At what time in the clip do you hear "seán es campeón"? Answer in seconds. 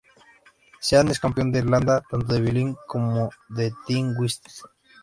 0.87-1.51